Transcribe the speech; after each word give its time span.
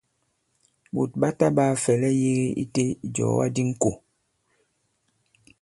Ɓòt 0.93 1.11
ɓa 1.19 1.29
taɓāa 1.39 1.73
fɛ̀lɛ 1.83 2.09
yēge 2.21 2.43
i 2.63 2.65
tē 2.73 2.83
ìjɔ̀ga 3.05 3.45
di 3.55 3.61
ŋkò. 3.71 3.91